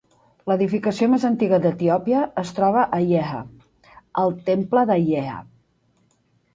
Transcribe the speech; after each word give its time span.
L'edificació 0.51 1.09
més 1.11 1.25
antiga 1.29 1.59
d'Etiòpia 1.65 2.23
es 2.45 2.55
troba 2.61 2.87
a 2.99 3.01
Yeha: 3.13 3.45
el 4.27 4.37
temple 4.53 4.89
de 4.95 5.01
Yeha. 5.07 5.41